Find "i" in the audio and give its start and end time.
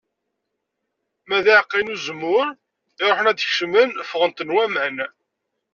2.53-2.57